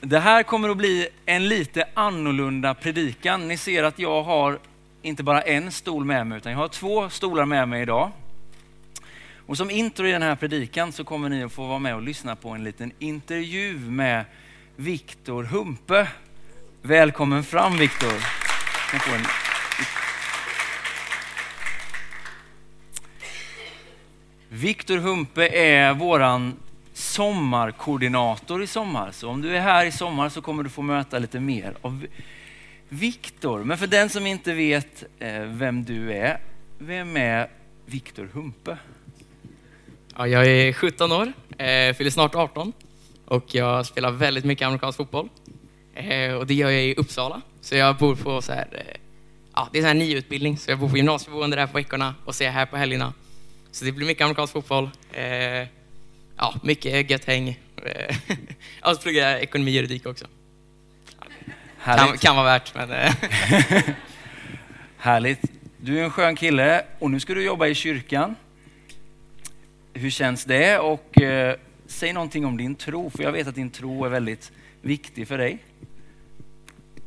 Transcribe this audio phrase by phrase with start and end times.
[0.00, 3.48] Det här kommer att bli en lite annorlunda predikan.
[3.48, 4.58] Ni ser att jag har
[5.02, 8.10] inte bara en stol med mig, utan jag har två stolar med mig idag.
[9.46, 12.02] Och som intro i den här predikan så kommer ni att få vara med och
[12.02, 14.24] lyssna på en liten intervju med
[14.76, 16.08] Viktor Humpe.
[16.82, 18.12] Välkommen fram Viktor.
[24.48, 26.56] Viktor Humpe är våran
[26.98, 29.10] sommarkoordinator i sommar.
[29.12, 32.06] Så om du är här i sommar så kommer du få möta lite mer av
[32.88, 33.64] Viktor.
[33.64, 36.40] Men för den som inte vet eh, vem du är,
[36.78, 37.50] vem är
[37.86, 38.78] Viktor Humpe?
[40.16, 42.72] Ja, jag är 17 år, eh, fyller snart 18
[43.24, 45.28] och jag spelar väldigt mycket amerikansk fotboll.
[45.94, 47.40] Eh, och det gör jag i Uppsala.
[47.60, 48.96] Så jag bor på så här,
[49.54, 52.34] ja, det är så här NIO-utbildning, så jag bor på gymnasieboende där på veckorna och
[52.34, 53.12] ser här på helgerna.
[53.70, 54.90] Så det blir mycket amerikansk fotboll.
[56.38, 57.58] Ja, mycket gött häng.
[58.84, 60.26] och så pluggar jag ekonomi och juridik också.
[61.84, 62.90] Kan, kan vara värt, men...
[62.90, 63.14] Eh.
[64.98, 65.40] Härligt.
[65.76, 68.36] Du är en skön kille och nu ska du jobba i kyrkan.
[69.92, 70.78] Hur känns det?
[70.78, 74.52] Och eh, säg någonting om din tro, för jag vet att din tro är väldigt
[74.82, 75.58] viktig för dig.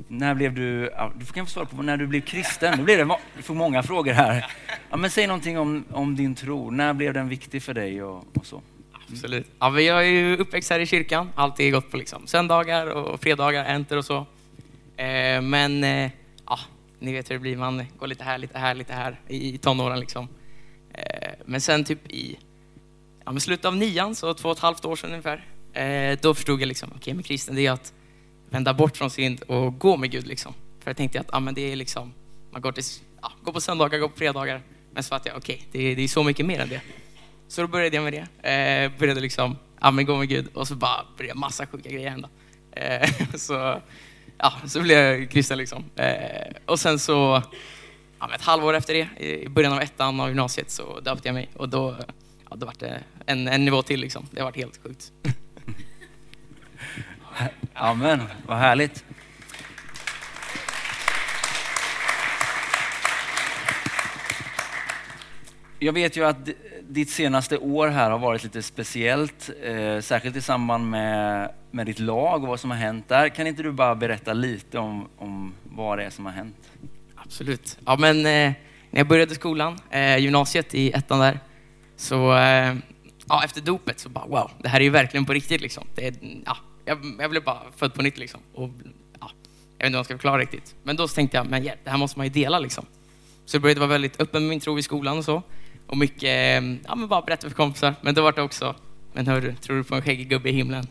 [0.08, 2.78] När blev du, ja, du kan få svara på när du blev kristen.
[2.78, 4.46] Nu blir det för många frågor här.
[4.90, 6.72] Ja, men säg någonting om, om din tro.
[6.72, 8.62] När blev den viktig för dig och, och så?
[9.12, 9.48] Absolut.
[9.60, 13.22] Ja, men jag är ju uppväxt här i kyrkan, alltid gått på liksom söndagar och
[13.22, 14.26] fredagar, enter och så.
[14.98, 16.12] Eh, men eh,
[16.46, 16.60] ja,
[17.00, 20.00] ni vet hur det blir, man går lite här, lite här, lite här i tonåren
[20.00, 20.28] liksom.
[20.94, 22.38] Eh, men sen typ i
[23.26, 25.46] ja, men slutet av nian, så två och ett halvt år sedan ungefär,
[26.22, 27.94] då förstod jag liksom, okej, okay, men kristen det är att
[28.50, 30.54] vända bort från synd och gå med Gud liksom.
[30.80, 32.14] För jag tänkte att ja, men det är liksom,
[32.52, 32.84] man går, till,
[33.22, 34.62] ja, går på söndagar, går på fredagar.
[34.94, 36.82] Men så fattade jag, okej, okay, det, det är så mycket mer än det.
[37.52, 38.50] Så då började jag med det.
[38.50, 42.10] Eh, började liksom, ja men gå med Gud och så bara började massa sjuka grejer
[42.10, 42.30] hända.
[42.72, 43.82] Eh, så,
[44.38, 45.86] ja, så blev jag kristen liksom.
[45.96, 47.44] Eh, och sen så,
[48.20, 51.50] ja, ett halvår efter det, i början av ettan av gymnasiet så döpte jag mig
[51.56, 51.96] och då,
[52.50, 54.28] ja, då var det en, en nivå till liksom.
[54.32, 55.12] Det har varit helt sjukt.
[57.74, 59.06] Amen, vad härligt.
[65.80, 66.50] Jag vet ju att
[66.94, 72.00] ditt senaste år här har varit lite speciellt, eh, särskilt i samband med, med ditt
[72.00, 73.30] lag och vad som har hänt där.
[73.30, 76.72] Kan inte du bara berätta lite om, om vad det är som har hänt?
[77.16, 77.80] Absolut.
[77.86, 81.40] Ja, men, eh, när jag började skolan, eh, gymnasiet i ettan där,
[81.96, 82.76] så eh,
[83.28, 85.88] ja, efter dopet så bara wow, det här är ju verkligen på riktigt liksom.
[85.96, 86.14] Det är,
[86.46, 88.40] ja, jag, jag blev bara född på nytt liksom.
[88.54, 88.70] Och,
[89.20, 89.32] ja,
[89.78, 90.76] jag vet inte hur man ska förklara riktigt.
[90.84, 92.86] Men då tänkte jag, men yeah, det här måste man ju dela liksom.
[93.46, 95.44] Så jag började vara väldigt öppen med min tro i skolan och så.
[95.92, 97.96] Och mycket, eh, ja men bara berätta för kompisar.
[98.02, 98.76] Men då var det också,
[99.14, 100.88] men hörru, tror du på en skäggig gubbe i himlen?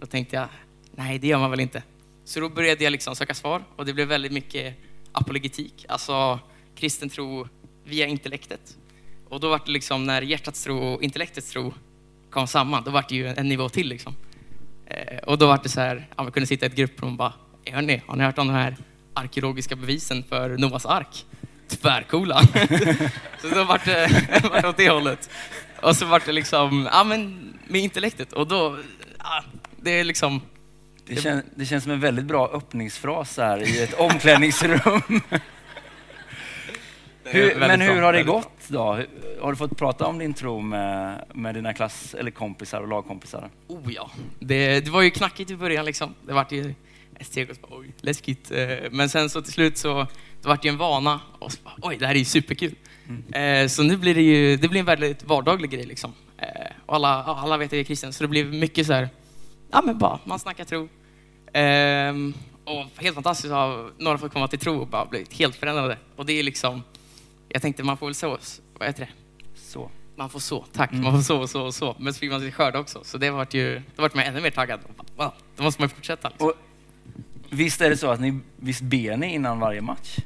[0.00, 0.48] Då tänkte jag,
[0.90, 1.82] nej det gör man väl inte.
[2.24, 4.74] Så då började jag liksom söka svar och det blev väldigt mycket
[5.12, 6.38] apologetik, alltså
[6.74, 7.48] kristen tro
[7.84, 8.76] via intellektet.
[9.28, 11.74] Och då var det liksom när hjärtats tro och intellektets tro
[12.30, 14.14] kom samman, då var det ju en nivå till liksom.
[14.86, 17.16] Eh, och då var det så här, ja, man kunde sitta i ett grupprum och
[17.16, 17.32] bara,
[17.66, 18.76] hörni, har ni hört om de här
[19.14, 21.24] arkeologiska bevisen för Noas ark?
[21.68, 22.42] Tvärcoola.
[23.40, 24.08] så då vart det,
[24.50, 25.30] var det åt det hållet.
[25.80, 28.78] Och så vart det liksom, ja men med intellektet och då,
[29.18, 29.44] ja,
[29.76, 30.40] det är liksom...
[31.06, 34.80] Det, kän, det känns som en väldigt bra öppningsfras här i ett omklädningsrum.
[37.24, 39.00] hur, men hur har det gått då?
[39.40, 43.50] Har du fått prata om din tro med, med dina klass eller kompisar och lagkompisar?
[43.66, 46.14] Oh ja, det, det var ju knackigt i början liksom.
[46.26, 46.74] Det vart ju
[47.18, 48.50] ett steg och så oj, läskigt.
[48.50, 50.06] Eh, men sen så till slut så
[50.46, 52.74] det vart ju en vana och så bara, oj, det här är ju superkul.
[53.08, 53.64] Mm.
[53.64, 56.12] Eh, så nu blir det ju, det blir en väldigt vardaglig grej liksom.
[56.38, 56.46] Eh,
[56.86, 59.08] och alla, alla vet att jag är kristen, så det blir mycket så här,
[59.72, 60.88] ja men bara, man snackar tro.
[61.52, 62.34] Ehm,
[62.64, 65.98] och helt fantastiskt att några fått komma till tro och bara blivit helt förändrade.
[66.16, 66.82] Och det är liksom,
[67.48, 68.38] jag tänkte man får väl så,
[68.78, 69.10] vad heter det?
[69.54, 69.90] Så.
[70.16, 70.92] Man får så, tack.
[70.92, 71.04] Mm.
[71.04, 71.96] Man får så och så och så.
[71.98, 73.00] Men så fick man sig skörda också.
[73.04, 74.80] Så det vart ju, det vart man ännu mer taggad.
[75.16, 76.28] Wow, då måste man fortsätta.
[76.28, 76.48] Liksom.
[76.48, 76.54] Och
[77.50, 80.18] Visst är det så att ni, visst ber ni innan varje match?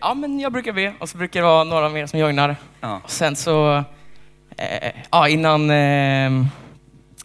[0.00, 2.56] Ja, men jag brukar be och så brukar det vara några mer som joinar.
[2.80, 3.00] Ja.
[3.04, 3.84] Och sen så,
[4.56, 6.46] eh, ja innan, eh,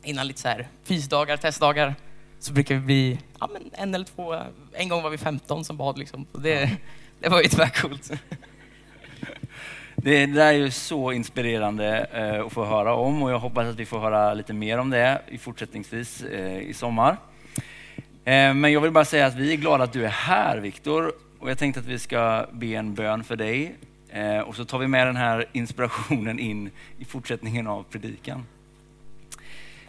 [0.04, 1.96] innan lite så här fysdagar, testdagar,
[2.40, 4.36] så brukar vi bli ja, men en eller två.
[4.74, 6.26] En gång var vi 15 som bad liksom.
[6.32, 6.70] Och det,
[7.20, 8.12] det var ju tvärcoolt.
[9.96, 13.68] Det, det där är ju så inspirerande eh, att få höra om och jag hoppas
[13.68, 17.18] att vi får höra lite mer om det fortsättningsvis eh, i sommar.
[18.26, 21.14] Eh, men jag vill bara säga att vi är glada att du är här Viktor
[21.42, 23.76] och jag tänkte att vi ska be en bön för dig
[24.10, 28.46] eh, och så tar vi med den här inspirationen in i fortsättningen av predikan.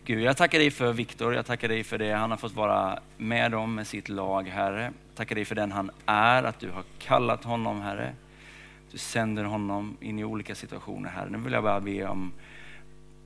[0.04, 2.99] Gud, jag tackar dig för Viktor, jag tackar dig för det han har fått vara
[3.19, 4.82] med om med sitt lag, Herre.
[4.82, 8.12] Jag tackar dig för den han är, att du har kallat honom, Herre.
[8.93, 11.31] Du sänder honom in i olika situationer, Herre.
[11.31, 12.32] Nu vill jag bara be om,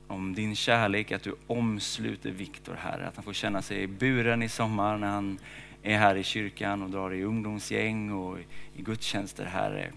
[0.07, 3.07] om din kärlek, att du omsluter Viktor, Herre.
[3.07, 5.39] Att han får känna sig buren i sommar när han
[5.83, 8.39] är här i kyrkan och drar i ungdomsgäng och
[8.75, 9.91] i gudstjänster, Herre.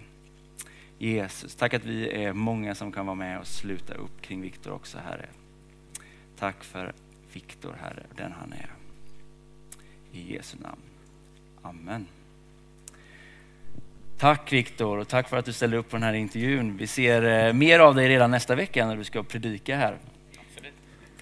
[0.97, 4.71] Jesus, tack att vi är många som kan vara med och sluta upp kring Viktor
[4.71, 5.25] också, Herre.
[6.39, 6.93] Tack för
[7.33, 8.69] Viktor, Herre, den han är.
[10.11, 10.81] I Jesu namn.
[11.61, 12.07] Amen.
[14.17, 16.77] Tack Viktor och tack för att du ställer upp på den här intervjun.
[16.77, 19.97] Vi ser eh, mer av dig redan nästa vecka när du ska predika här.
[20.37, 20.73] Absolut.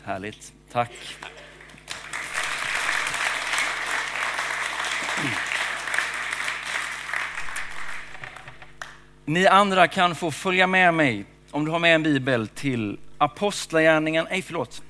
[0.03, 0.53] Härligt.
[0.71, 0.91] Tack.
[9.29, 14.27] Ni andra kan få följa med mig, om du har med en bibel, till apostlagärningen.
[14.29, 14.83] nej förlåt,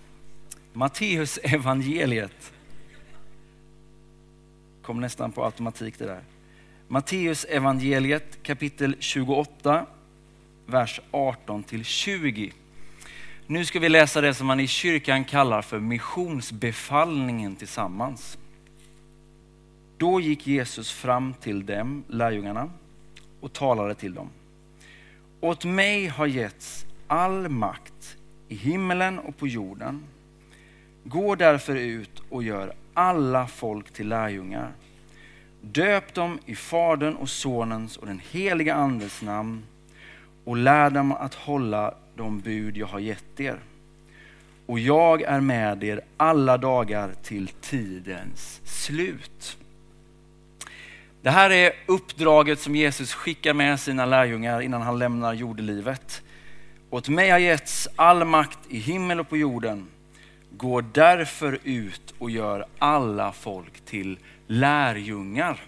[0.74, 2.54] Matteus evangeliet.
[4.82, 6.22] Kom nästan på automatik det där.
[6.88, 9.86] Matteus evangeliet kapitel 28,
[10.66, 12.52] vers 18 till 20.
[13.48, 18.38] Nu ska vi läsa det som man i kyrkan kallar för missionsbefallningen tillsammans.
[19.98, 22.70] Då gick Jesus fram till dem, lärjungarna,
[23.42, 24.30] och talade till dem.
[25.42, 30.04] Åt mig har getts all makt i himmelen och på jorden.
[31.04, 34.72] Gå därför ut och gör alla folk till lärjungar.
[35.62, 39.64] Döp dem i Fadern och Sonens och den heliga Andes namn
[40.44, 43.60] och lär dem att hålla de bud jag har gett er.
[44.66, 49.58] Och jag är med er alla dagar till tidens slut.
[51.22, 56.22] Det här är uppdraget som Jesus skickar med sina lärjungar innan han lämnar jordelivet.
[56.90, 59.88] Åt mig har getts all makt i himmel och på jorden.
[60.52, 64.18] Gå därför ut och gör alla folk till
[64.48, 65.64] lärjungar.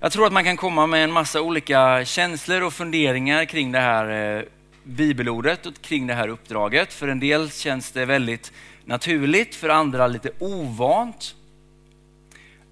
[0.00, 3.80] Jag tror att man kan komma med en massa olika känslor och funderingar kring det
[3.80, 4.42] här eh,
[4.84, 6.92] bibelordet och kring det här uppdraget.
[6.92, 8.52] För en del känns det väldigt
[8.84, 11.34] naturligt, för andra lite ovant.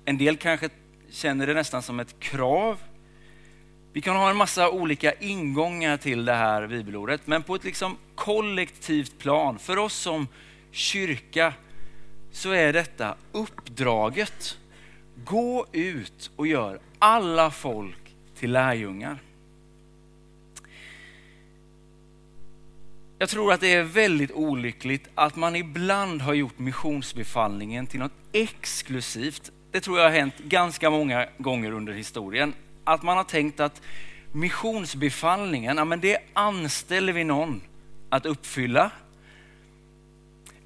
[0.04, 0.69] En del kanske
[1.12, 2.79] känner det nästan som ett krav.
[3.93, 7.97] Vi kan ha en massa olika ingångar till det här bibelordet, men på ett liksom
[8.14, 10.29] kollektivt plan, för oss som
[10.70, 11.55] kyrka,
[12.31, 14.59] så är detta uppdraget.
[15.25, 19.19] Gå ut och gör alla folk till lärjungar.
[23.19, 28.12] Jag tror att det är väldigt olyckligt att man ibland har gjort missionsbefallningen till något
[28.32, 32.55] exklusivt det tror jag har hänt ganska många gånger under historien,
[32.85, 33.83] att man har tänkt att
[34.33, 37.63] missionsbefallningen, ja, men det anställer vi någon
[38.09, 38.91] att uppfylla.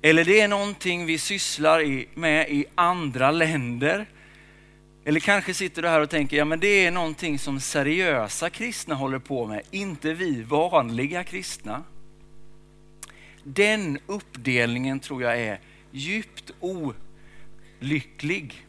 [0.03, 4.07] Eller det är någonting vi sysslar med i andra länder.
[5.05, 8.95] Eller kanske sitter du här och tänker, ja men det är någonting som seriösa kristna
[8.95, 11.85] håller på med, inte vi vanliga kristna.
[13.43, 15.61] Den uppdelningen tror jag är
[15.91, 16.51] djupt
[17.81, 18.67] olycklig.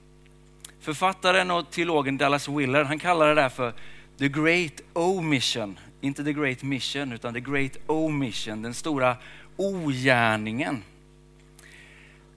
[0.88, 3.74] Författaren och teologen Dallas Willard, han kallar det där för
[4.18, 5.80] the great omission.
[6.02, 9.16] Inte the great mission, utan the great omission, den stora
[9.58, 10.84] ogärningen.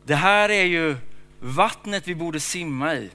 [0.05, 0.97] Det här är ju
[1.41, 3.11] vattnet vi borde simma i.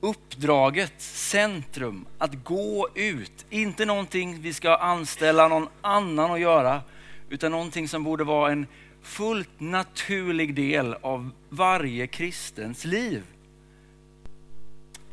[0.00, 3.46] Uppdraget, centrum, att gå ut.
[3.50, 6.80] Inte någonting vi ska anställa någon annan att göra,
[7.30, 8.66] utan någonting som borde vara en
[9.02, 13.22] fullt naturlig del av varje kristens liv.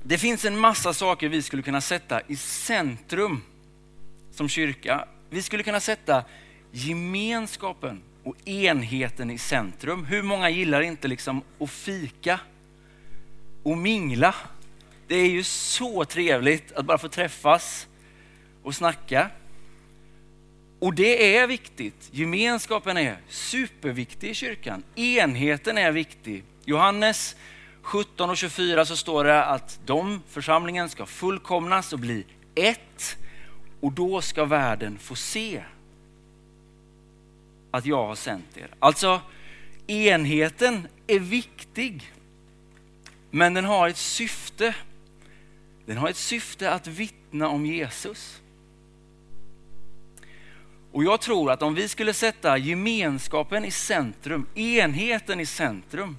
[0.03, 3.41] Det finns en massa saker vi skulle kunna sätta i centrum
[4.31, 5.05] som kyrka.
[5.29, 6.23] Vi skulle kunna sätta
[6.71, 10.05] gemenskapen och enheten i centrum.
[10.05, 12.39] Hur många gillar inte liksom att fika
[13.63, 14.35] och mingla?
[15.07, 17.87] Det är ju så trevligt att bara få träffas
[18.63, 19.29] och snacka.
[20.79, 22.09] Och det är viktigt.
[22.11, 24.83] Gemenskapen är superviktig i kyrkan.
[24.95, 26.43] Enheten är viktig.
[26.65, 27.35] Johannes
[27.81, 33.17] 17 och 24 så står det att de, församlingen, ska fullkomnas och bli ett.
[33.79, 35.63] Och då ska världen få se
[37.71, 38.69] att jag har sänt er.
[38.79, 39.21] Alltså,
[39.87, 42.13] enheten är viktig.
[43.31, 44.75] Men den har ett syfte.
[45.85, 48.41] Den har ett syfte att vittna om Jesus.
[50.91, 56.17] Och jag tror att om vi skulle sätta gemenskapen i centrum, enheten i centrum,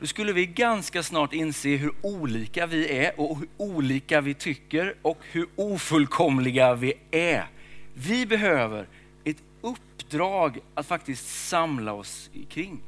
[0.00, 4.94] då skulle vi ganska snart inse hur olika vi är och hur olika vi tycker
[5.02, 7.46] och hur ofullkomliga vi är.
[7.94, 8.86] Vi behöver
[9.24, 12.80] ett uppdrag att faktiskt samla oss kring.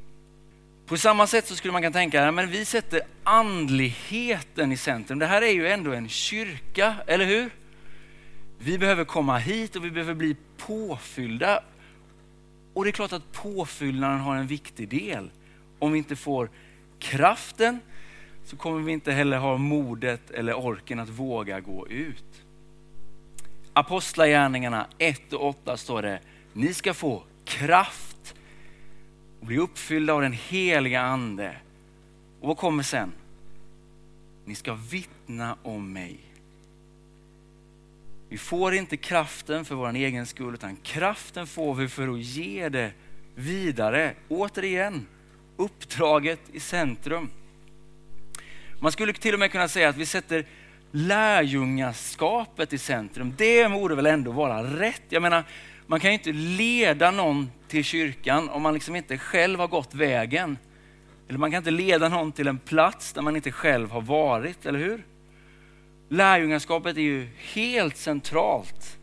[0.85, 5.19] På samma sätt så skulle man kunna tänka, att vi sätter andligheten i centrum.
[5.19, 7.49] Det här är ju ändå en kyrka, eller hur?
[8.59, 11.63] Vi behöver komma hit och vi behöver bli påfyllda.
[12.73, 15.31] Och det är klart att påfyllnaden har en viktig del.
[15.79, 16.49] Om vi inte får
[17.01, 17.79] kraften
[18.45, 22.43] så kommer vi inte heller ha modet eller orken att våga gå ut.
[23.73, 26.19] Apostlagärningarna 1 och 8 står det,
[26.53, 28.35] ni ska få kraft
[29.39, 31.55] och bli uppfyllda av den heliga ande.
[32.41, 33.11] Och vad kommer sen?
[34.45, 36.19] Ni ska vittna om mig.
[38.29, 42.69] Vi får inte kraften för vår egen skull, utan kraften får vi för att ge
[42.69, 42.91] det
[43.35, 44.13] vidare.
[44.29, 45.07] Återigen,
[45.55, 47.29] uppdraget i centrum.
[48.79, 50.45] Man skulle till och med kunna säga att vi sätter
[50.91, 53.33] lärjungaskapet i centrum.
[53.37, 55.03] Det borde väl ändå vara rätt.
[55.09, 55.43] Jag menar,
[55.87, 59.95] man kan ju inte leda någon till kyrkan om man liksom inte själv har gått
[59.95, 60.57] vägen.
[61.29, 64.65] Eller man kan inte leda någon till en plats där man inte själv har varit,
[64.65, 65.05] eller hur?
[66.09, 68.97] Lärjungaskapet är ju helt centralt.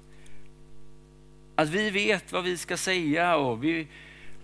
[1.57, 3.87] Att vi vet vad vi ska säga och vi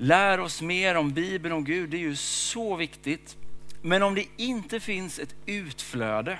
[0.04, 3.36] lär oss mer om Bibeln och Gud, det är ju så viktigt.
[3.82, 6.38] Men om det inte finns ett utflöde,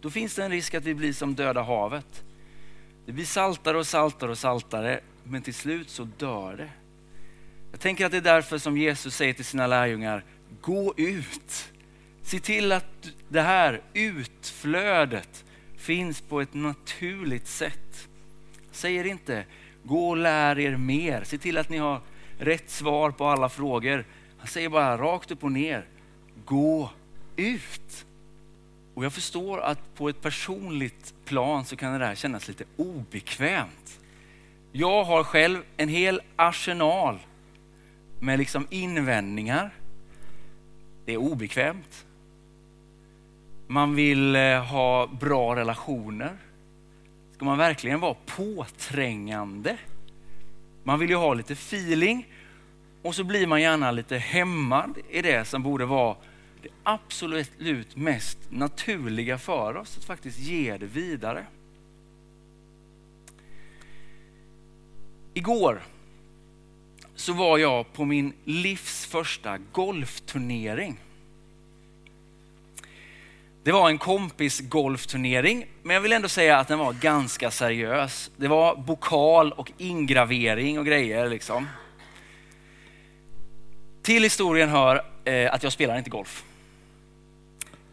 [0.00, 2.24] då finns det en risk att vi blir som döda havet.
[3.06, 6.70] Det blir saltare och saltare och saltare, men till slut så dör det.
[7.70, 10.24] Jag tänker att det är därför som Jesus säger till sina lärjungar,
[10.60, 11.72] gå ut.
[12.22, 15.44] Se till att det här utflödet
[15.76, 18.08] finns på ett naturligt sätt.
[18.72, 19.44] Säger inte,
[19.82, 21.24] gå och lär er mer.
[21.24, 22.00] Se till att ni har
[22.42, 24.04] rätt svar på alla frågor.
[24.38, 25.86] Han säger bara rakt upp och ner,
[26.44, 26.90] gå
[27.36, 28.06] ut.
[28.94, 34.00] Och jag förstår att på ett personligt plan så kan det där kännas lite obekvämt.
[34.72, 37.18] Jag har själv en hel arsenal
[38.20, 39.70] med liksom invändningar.
[41.04, 42.06] Det är obekvämt.
[43.66, 46.38] Man vill eh, ha bra relationer.
[47.34, 49.78] Ska man verkligen vara påträngande?
[50.82, 52.26] Man vill ju ha lite feeling
[53.02, 56.16] och så blir man gärna lite hämmad i det som borde vara
[56.62, 61.46] det absolut mest naturliga för oss, att faktiskt ge det vidare.
[65.34, 65.82] Igår
[67.14, 71.00] så var jag på min livs första golfturnering.
[73.64, 78.30] Det var en kompis golfturnering, men jag vill ändå säga att den var ganska seriös.
[78.36, 81.66] Det var bokal och ingravering och grejer liksom.
[84.02, 86.44] Till historien hör eh, att jag spelar inte golf.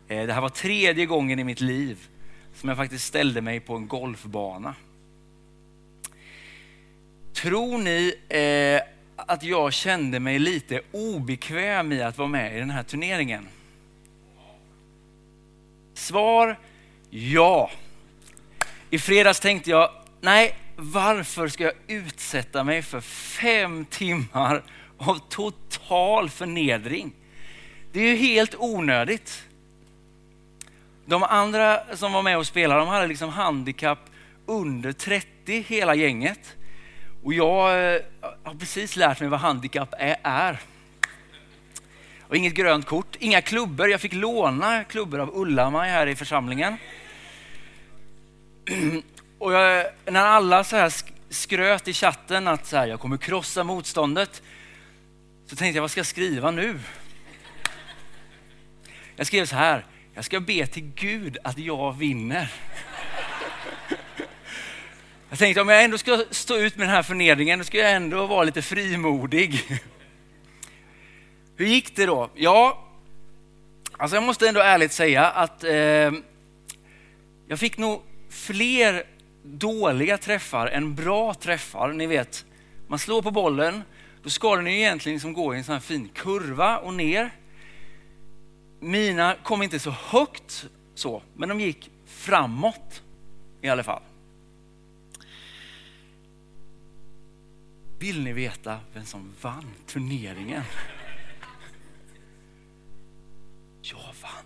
[0.07, 2.07] Eh, det här var tredje gången i mitt liv
[2.55, 4.75] som jag faktiskt ställde mig på en golfbana.
[7.33, 8.81] Tror ni eh,
[9.15, 13.47] att jag kände mig lite obekväm i att vara med i den här turneringen?
[15.93, 16.59] Svar
[17.09, 17.71] ja.
[18.89, 19.89] I fredags tänkte jag,
[20.21, 24.63] nej, varför ska jag utsätta mig för fem timmar
[25.00, 27.13] av total förnedring?
[27.91, 29.44] Det är ju helt onödigt.
[31.06, 34.00] De andra som var med och spelade, de hade liksom handikapp
[34.46, 36.56] under 30, hela gänget.
[37.24, 38.01] Och jag eh,
[38.44, 40.60] har precis lärt mig vad handikapp är.
[42.22, 43.89] Och inget grönt kort, inga klubbor.
[43.89, 46.77] Jag fick låna klubbor av Ulla-Maj här i församlingen.
[49.39, 50.94] Och jag, när alla så här
[51.29, 54.41] skröt i chatten att så här, jag kommer krossa motståndet,
[55.50, 56.79] så tänkte jag, vad ska jag skriva nu?
[59.15, 62.53] Jag skrev så här, jag ska be till Gud att jag vinner.
[65.29, 67.91] Jag tänkte om jag ändå ska stå ut med den här förnedringen, då ska jag
[67.91, 69.79] ändå vara lite frimodig.
[71.56, 72.29] Hur gick det då?
[72.36, 72.88] Ja,
[73.98, 76.12] alltså jag måste ändå ärligt säga att eh,
[77.48, 79.03] jag fick nog fler
[79.44, 81.94] dåliga träffar än bra träffar.
[81.94, 82.46] Ni vet,
[82.88, 83.84] man slår på bollen,
[84.23, 87.31] då ska den ju egentligen liksom gå i en sån här fin kurva och ner.
[88.79, 93.03] Mina kom inte så högt så, men de gick framåt
[93.61, 94.01] i alla fall.
[97.99, 100.63] Vill ni veta vem som vann turneringen?
[103.81, 104.45] Jag vann.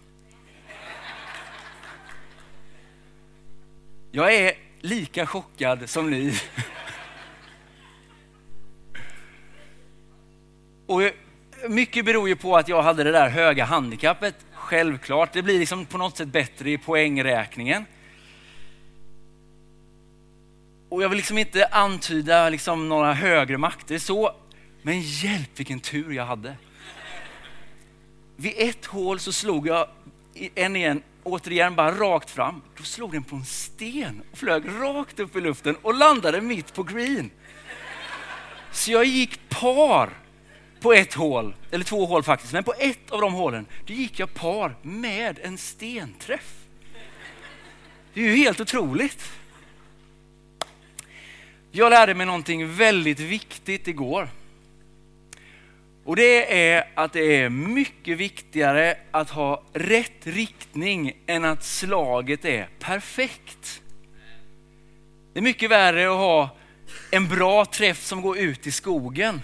[4.11, 6.39] Jag är lika chockad som ni.
[10.85, 11.01] Och
[11.83, 15.33] mycket beror ju på att jag hade det där höga handikappet, självklart.
[15.33, 17.85] Det blir liksom på något sätt bättre i poängräkningen.
[20.89, 24.31] Och jag vill liksom inte antyda liksom några högre makter så,
[24.81, 26.55] men hjälp vilken tur jag hade.
[28.35, 29.87] Vid ett hål så slog jag
[30.55, 32.61] en igen, återigen bara rakt fram.
[32.77, 36.73] Då slog den på en sten och flög rakt upp i luften och landade mitt
[36.73, 37.31] på green.
[38.71, 40.22] Så jag gick par
[40.83, 44.19] på ett hål, eller två hål faktiskt, men på ett av de hålen, då gick
[44.19, 46.53] jag par med en stenträff.
[48.13, 49.31] Det är ju helt otroligt.
[51.71, 54.29] Jag lärde mig någonting väldigt viktigt igår.
[56.05, 62.45] Och det är att det är mycket viktigare att ha rätt riktning än att slaget
[62.45, 63.81] är perfekt.
[65.33, 66.57] Det är mycket värre att ha
[67.11, 69.41] en bra träff som går ut i skogen.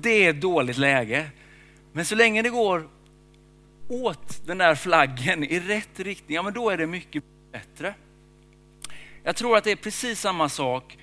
[0.00, 1.30] Det är ett dåligt läge.
[1.92, 2.88] Men så länge det går
[3.88, 7.94] åt den där flaggen i rätt riktning, ja men då är det mycket bättre.
[9.22, 10.98] Jag tror att det är precis samma sak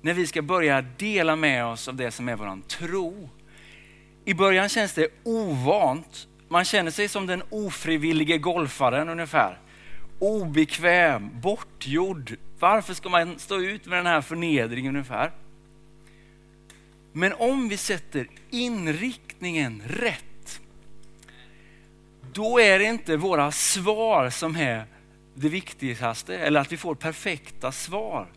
[0.00, 3.30] när vi ska börja dela med oss av det som är våran tro.
[4.24, 6.28] I början känns det ovant.
[6.48, 9.58] Man känner sig som den ofrivillige golfaren ungefär.
[10.18, 12.36] Obekväm, bortgjord.
[12.58, 15.32] Varför ska man stå ut med den här förnedringen ungefär?
[17.18, 20.60] Men om vi sätter inriktningen rätt,
[22.32, 24.86] då är det inte våra svar som är
[25.34, 28.28] det viktigaste, eller att vi får perfekta svar.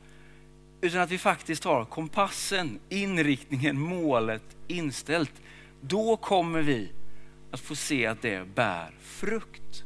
[0.81, 5.33] Utan att vi faktiskt har kompassen, inriktningen, målet inställt.
[5.81, 6.91] Då kommer vi
[7.51, 9.83] att få se att det bär frukt.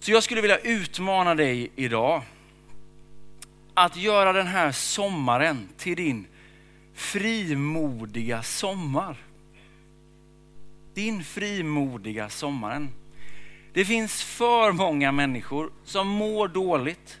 [0.00, 2.22] Så jag skulle vilja utmana dig idag
[3.74, 6.26] att göra den här sommaren till din
[6.98, 9.16] frimodiga sommar.
[10.94, 12.88] Din frimodiga sommaren.
[13.72, 17.18] Det finns för många människor som mår dåligt,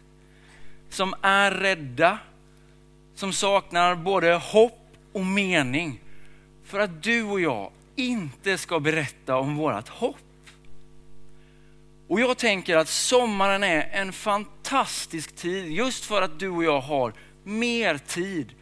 [0.88, 2.18] som är rädda,
[3.14, 6.00] som saknar både hopp och mening
[6.64, 10.16] för att du och jag inte ska berätta om vårt hopp.
[12.08, 16.80] Och jag tänker att sommaren är en fantastisk tid just för att du och jag
[16.80, 17.12] har
[17.44, 18.54] mer tid.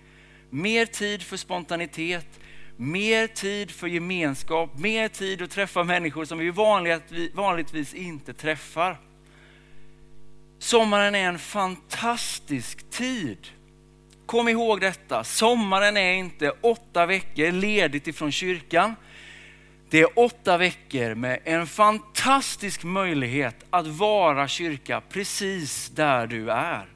[0.51, 2.41] Mer tid för spontanitet,
[2.77, 6.51] mer tid för gemenskap, mer tid att träffa människor som vi
[7.35, 9.01] vanligtvis inte träffar.
[10.59, 13.39] Sommaren är en fantastisk tid.
[14.27, 18.95] Kom ihåg detta, sommaren är inte åtta veckor ledigt ifrån kyrkan.
[19.91, 26.89] Det är åtta veckor med en fantastisk möjlighet att vara kyrka precis där du är.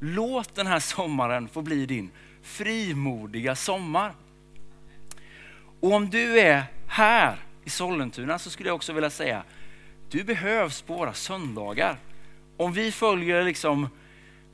[0.00, 2.10] Låt den här sommaren få bli din
[2.42, 4.12] frimodiga sommar.
[5.80, 9.42] Och om du är här i Sollentuna så skulle jag också vilja säga,
[10.10, 11.98] du behövs på våra söndagar.
[12.56, 13.88] Om vi följer liksom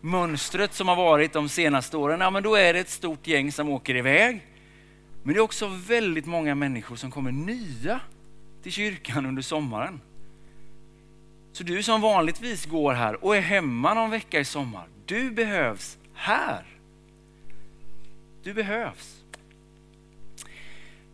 [0.00, 3.52] mönstret som har varit de senaste åren, ja men då är det ett stort gäng
[3.52, 4.46] som åker iväg.
[5.22, 8.00] Men det är också väldigt många människor som kommer nya
[8.62, 10.00] till kyrkan under sommaren.
[11.52, 15.98] Så du som vanligtvis går här och är hemma någon vecka i sommar, du behövs
[16.14, 16.75] här.
[18.46, 19.24] Du behövs.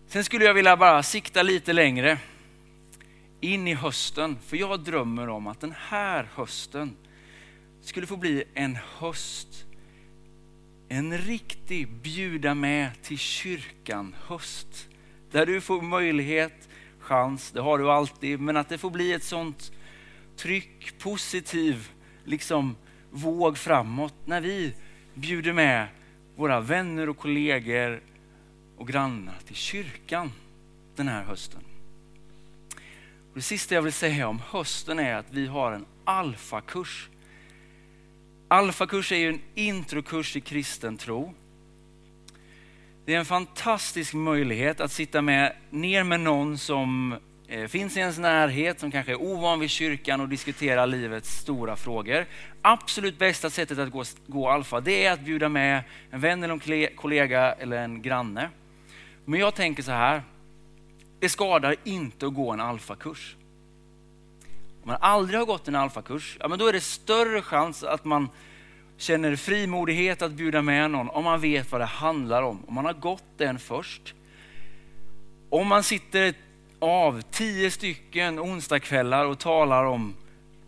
[0.07, 2.18] Sen skulle jag vilja bara sikta lite längre
[3.40, 6.97] in i hösten, för jag drömmer om att den här hösten
[7.83, 9.64] skulle få bli en höst,
[10.88, 14.88] en riktig bjuda med till kyrkan höst.
[15.31, 16.68] Där du får möjlighet,
[16.99, 19.73] chans, det har du alltid, men att det får bli ett sånt
[20.37, 21.90] tryck, positiv
[22.25, 22.77] liksom
[23.11, 24.75] våg framåt när vi
[25.14, 25.88] bjuder med
[26.37, 28.01] våra vänner och kollegor
[28.77, 30.33] och grannar till kyrkan
[30.97, 31.61] den här hösten.
[33.31, 37.09] Och det sista jag vill säga om hösten är att vi har en alfakurs
[38.53, 41.35] Alfakurs är ju en introkurs i kristen tro.
[43.05, 47.16] Det är en fantastisk möjlighet att sitta med, ner med någon som
[47.53, 51.77] Eh, finns i ens närhet, som kanske är ovan vid kyrkan och diskuterar livets stora
[51.77, 52.27] frågor.
[52.62, 56.55] Absolut bästa sättet att gå, gå alfa, det är att bjuda med en vän eller
[56.55, 58.51] en kollega eller en granne.
[59.25, 60.23] Men jag tänker så här,
[61.21, 63.37] det skadar inte att gå en alfakurs.
[64.83, 68.05] Om man aldrig har gått en alfakurs, ja, men då är det större chans att
[68.05, 68.29] man
[68.97, 72.65] känner frimodighet att bjuda med någon om man vet vad det handlar om.
[72.65, 74.15] Om man har gått den först.
[75.49, 76.35] Om man sitter
[76.83, 80.14] av tio stycken onsdagskvällar och talar om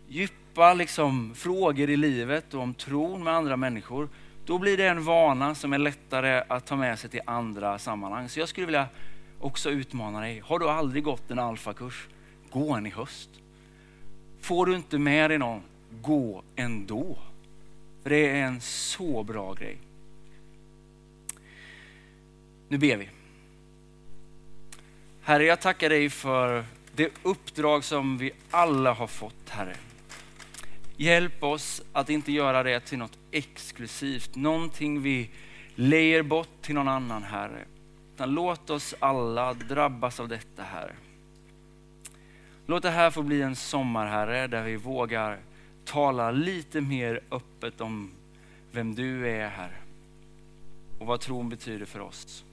[0.07, 4.09] djupa liksom, frågor i livet och om tron med andra människor,
[4.45, 8.29] då blir det en vana som är lättare att ta med sig till andra sammanhang.
[8.29, 8.87] Så jag skulle vilja
[9.39, 10.39] också utmana dig.
[10.39, 12.07] Har du aldrig gått en alfakurs,
[12.49, 13.29] gå en i höst.
[14.41, 15.61] Får du inte med dig någon,
[16.01, 17.17] gå ändå.
[18.03, 19.77] För det är en så bra grej.
[22.67, 23.09] Nu ber vi.
[25.27, 29.75] Herre, jag tackar dig för det uppdrag som vi alla har fått, Herre.
[30.97, 35.29] Hjälp oss att inte göra det till något exklusivt, någonting vi
[35.75, 37.65] lejer bort till någon annan, Herre.
[38.15, 40.95] Utan låt oss alla drabbas av detta, Herre.
[42.65, 45.39] Låt det här få bli en sommar, Herre, där vi vågar
[45.85, 48.11] tala lite mer öppet om
[48.71, 49.77] vem du är, Herre.
[50.99, 52.43] Och vad tron betyder för oss.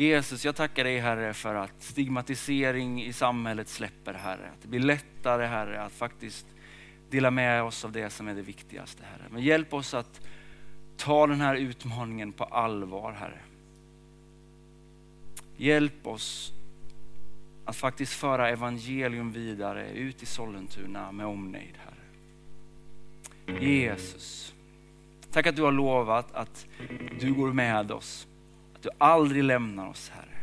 [0.00, 4.50] Jesus, jag tackar dig Herre för att stigmatisering i samhället släpper Herre.
[4.54, 6.46] Att det blir lättare Herre att faktiskt
[7.10, 9.22] dela med oss av det som är det viktigaste Herre.
[9.30, 10.20] Men hjälp oss att
[10.96, 13.40] ta den här utmaningen på allvar Herre.
[15.56, 16.52] Hjälp oss
[17.64, 23.64] att faktiskt föra evangelium vidare ut i Sollentuna med omnejd Herre.
[23.64, 24.54] Jesus,
[25.30, 26.66] tack att du har lovat att
[27.20, 28.26] du går med oss
[28.80, 30.38] att du aldrig lämnar oss Herre.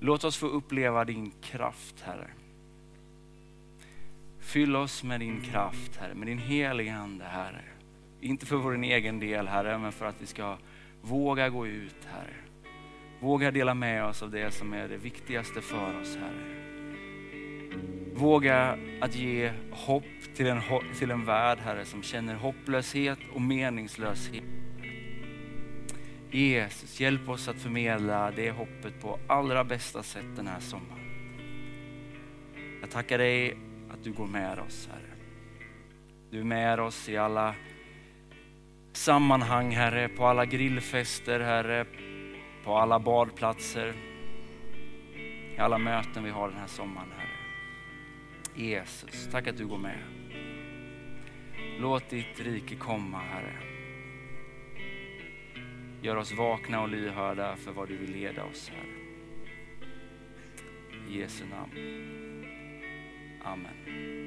[0.00, 2.28] Låt oss få uppleva din kraft Herre.
[4.40, 7.62] Fyll oss med din kraft Herre, med din heliga Ande Herre.
[8.20, 10.56] Inte för vår egen del Herre, men för att vi ska
[11.02, 12.34] våga gå ut Herre.
[13.20, 16.60] Våga dela med oss av det som är det viktigaste för oss Herre.
[18.14, 20.60] Våga att ge hopp till en,
[20.98, 24.44] till en värld Herre som känner hopplöshet och meningslöshet.
[26.32, 31.00] Jesus, hjälp oss att förmedla det hoppet på allra bästa sätt den här sommaren.
[32.80, 33.56] Jag tackar dig
[33.90, 35.16] att du går med oss, Herre.
[36.30, 37.54] Du är med oss i alla
[38.92, 41.86] sammanhang, Herre, på alla grillfester, Herre,
[42.64, 43.94] på alla badplatser,
[45.56, 47.30] i alla möten vi har den här sommaren, Herre.
[48.66, 49.98] Jesus, tack att du går med.
[51.78, 53.69] Låt ditt rike komma, Herre.
[56.02, 59.00] Gör oss vakna och lyhörda för vad du vill leda oss, Herre.
[61.08, 61.72] I Jesu namn.
[63.44, 64.10] Amen.